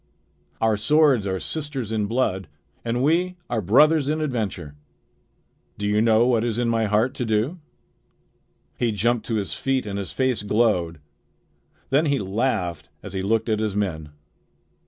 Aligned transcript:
Our 0.59 0.77
swords 0.77 1.27
are 1.27 1.39
sisters 1.39 1.91
in 1.91 2.07
blood, 2.07 2.47
and 2.83 3.03
we 3.03 3.37
are 3.51 3.61
brothers 3.61 4.09
in 4.09 4.19
adventure. 4.19 4.73
Do 5.77 5.85
you 5.85 6.01
know 6.01 6.25
what 6.25 6.43
is 6.43 6.57
in 6.57 6.69
my 6.69 6.85
heart 6.85 7.13
to 7.13 7.23
do?" 7.23 7.59
He 8.79 8.91
jumped 8.91 9.27
to 9.27 9.35
his 9.35 9.53
feet, 9.53 9.85
and 9.85 9.99
his 9.99 10.11
face 10.11 10.41
glowed. 10.41 10.99
Then 11.91 12.07
he 12.07 12.17
laughed 12.17 12.89
as 13.03 13.13
he 13.13 13.21
looked 13.21 13.47
at 13.47 13.59
his 13.59 13.75
men. 13.75 14.09